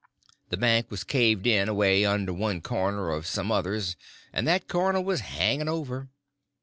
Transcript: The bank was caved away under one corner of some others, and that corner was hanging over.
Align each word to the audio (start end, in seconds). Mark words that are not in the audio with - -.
The 0.49 0.57
bank 0.57 0.89
was 0.89 1.03
caved 1.03 1.45
away 1.45 2.05
under 2.05 2.33
one 2.33 2.61
corner 2.61 3.11
of 3.11 3.27
some 3.27 3.51
others, 3.51 3.95
and 4.33 4.47
that 4.47 4.67
corner 4.67 4.99
was 4.99 5.19
hanging 5.19 5.69
over. 5.69 6.09